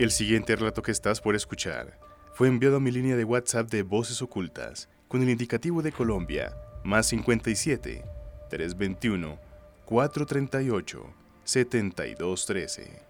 [0.00, 1.98] El siguiente relato que estás por escuchar
[2.32, 6.56] fue enviado a mi línea de WhatsApp de Voces Ocultas con el indicativo de Colombia
[6.84, 8.02] más 57
[8.48, 9.38] 321
[9.84, 11.14] 438
[11.44, 13.02] 7213.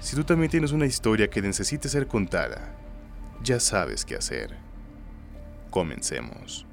[0.00, 2.76] Si tú también tienes una historia que necesite ser contada,
[3.42, 4.54] ya sabes qué hacer.
[5.70, 6.66] Comencemos.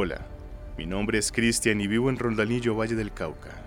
[0.00, 0.24] Hola,
[0.76, 3.60] mi nombre es Cristian y vivo en Rondalillo, Valle del Cauca.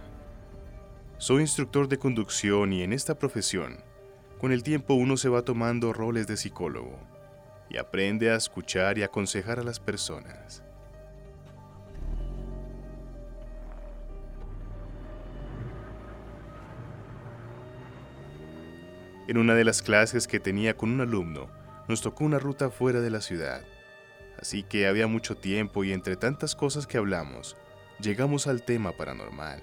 [1.17, 3.83] Soy instructor de conducción y en esta profesión,
[4.39, 6.97] con el tiempo uno se va tomando roles de psicólogo
[7.69, 10.63] y aprende a escuchar y aconsejar a las personas.
[19.27, 21.49] En una de las clases que tenía con un alumno,
[21.89, 23.61] nos tocó una ruta fuera de la ciudad
[24.41, 27.55] así que había mucho tiempo y entre tantas cosas que hablamos,
[27.99, 29.61] llegamos al tema paranormal.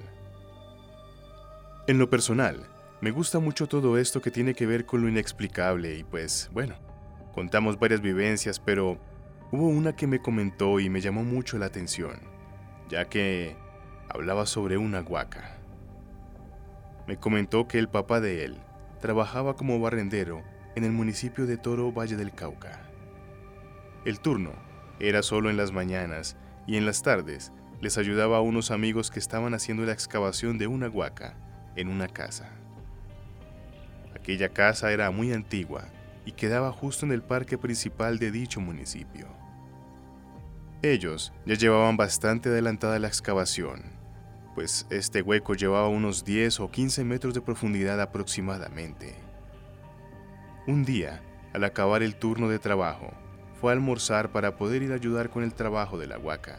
[1.87, 2.67] En lo personal,
[3.01, 6.75] me gusta mucho todo esto que tiene que ver con lo inexplicable y pues bueno,
[7.33, 8.99] contamos varias vivencias, pero
[9.51, 12.21] hubo una que me comentó y me llamó mucho la atención,
[12.89, 13.57] ya que
[14.09, 15.57] hablaba sobre una huaca.
[17.07, 18.59] Me comentó que el papá de él
[19.01, 20.43] trabajaba como barrendero
[20.77, 22.83] en el municipio de Toro Valle del Cauca.
[24.05, 24.68] El turno
[25.01, 29.19] era solo en las mañanas y en las tardes les ayudaba a unos amigos que
[29.19, 31.37] estaban haciendo la excavación de una huaca
[31.77, 32.51] en una casa.
[34.15, 35.85] Aquella casa era muy antigua
[36.25, 39.29] y quedaba justo en el parque principal de dicho municipio.
[40.83, 43.83] Ellos ya llevaban bastante adelantada la excavación,
[44.55, 49.15] pues este hueco llevaba unos 10 o 15 metros de profundidad aproximadamente.
[50.67, 51.23] Un día,
[51.55, 53.13] al acabar el turno de trabajo,
[53.61, 56.59] fue a almorzar para poder ir a ayudar con el trabajo de la huaca.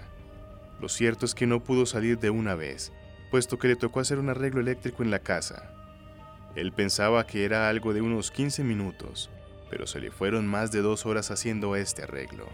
[0.81, 2.91] Lo cierto es que no pudo salir de una vez,
[3.31, 5.71] puesto que le tocó hacer un arreglo eléctrico en la casa.
[6.55, 9.29] Él pensaba que era algo de unos 15 minutos,
[9.69, 12.47] pero se le fueron más de dos horas haciendo este arreglo.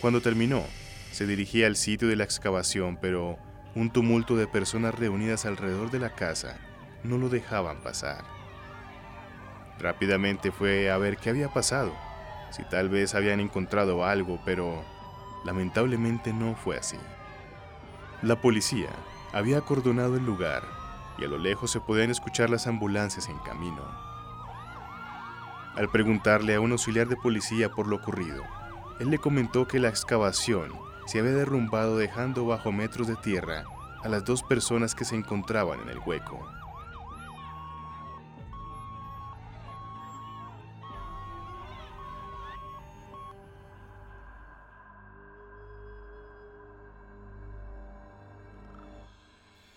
[0.00, 0.64] Cuando terminó,
[1.12, 3.38] se dirigía al sitio de la excavación, pero
[3.74, 6.58] un tumulto de personas reunidas alrededor de la casa
[7.04, 8.24] no lo dejaban pasar.
[9.78, 11.92] Rápidamente fue a ver qué había pasado,
[12.50, 14.82] si tal vez habían encontrado algo, pero
[15.44, 16.98] lamentablemente no fue así.
[18.22, 18.88] La policía
[19.32, 20.62] había acordonado el lugar
[21.18, 23.82] y a lo lejos se podían escuchar las ambulancias en camino.
[25.76, 28.44] Al preguntarle a un auxiliar de policía por lo ocurrido,
[29.00, 30.72] él le comentó que la excavación
[31.06, 33.64] se había derrumbado dejando bajo metros de tierra
[34.02, 36.46] a las dos personas que se encontraban en el hueco.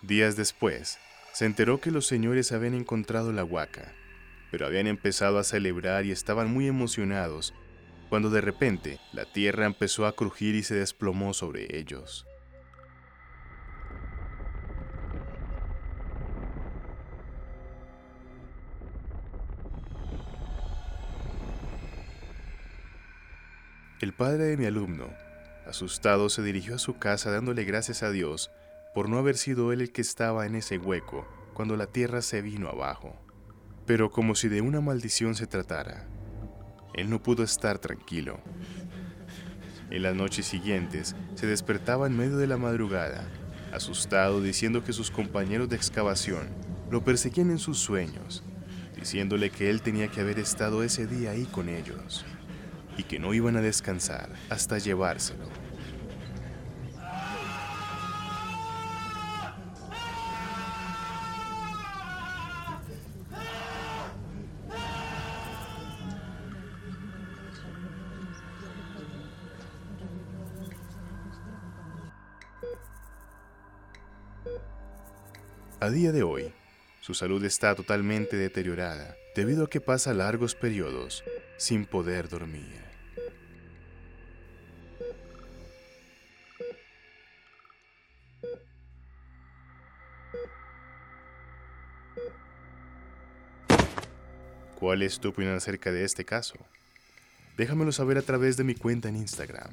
[0.08, 0.98] Días después,
[1.34, 3.92] se enteró que los señores habían encontrado la huaca,
[4.50, 7.52] pero habían empezado a celebrar y estaban muy emocionados,
[8.08, 12.26] cuando de repente la tierra empezó a crujir y se desplomó sobre ellos.
[24.00, 25.10] El padre de mi alumno,
[25.66, 28.50] asustado, se dirigió a su casa dándole gracias a Dios
[28.98, 32.42] por no haber sido él el que estaba en ese hueco cuando la tierra se
[32.42, 33.14] vino abajo.
[33.86, 36.08] Pero como si de una maldición se tratara,
[36.94, 38.40] él no pudo estar tranquilo.
[39.90, 43.28] En las noches siguientes se despertaba en medio de la madrugada,
[43.72, 46.48] asustado diciendo que sus compañeros de excavación
[46.90, 48.42] lo perseguían en sus sueños,
[48.96, 52.26] diciéndole que él tenía que haber estado ese día ahí con ellos
[52.96, 55.67] y que no iban a descansar hasta llevárselo.
[75.80, 76.52] A día de hoy,
[77.00, 81.22] su salud está totalmente deteriorada debido a que pasa largos periodos
[81.56, 82.82] sin poder dormir.
[94.74, 96.56] ¿Cuál es tu opinión acerca de este caso?
[97.56, 99.70] Déjamelo saber a través de mi cuenta en Instagram.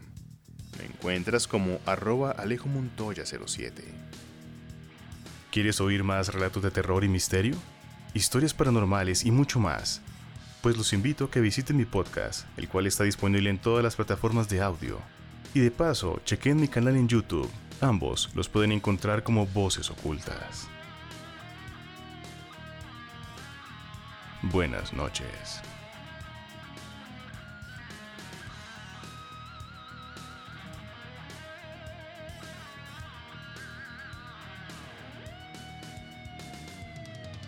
[0.78, 4.25] Me encuentras como arroba alejomontoya07.
[5.56, 7.56] ¿Quieres oír más relatos de terror y misterio?
[8.14, 10.02] historias paranormales y mucho más.
[10.62, 13.96] Pues los invito a que visiten mi podcast, el cual está disponible en todas las
[13.96, 15.00] plataformas de audio.
[15.54, 17.50] Y de paso, chequen mi canal en YouTube.
[17.80, 20.68] Ambos los pueden encontrar como Voces Ocultas.
[24.42, 25.62] Buenas noches.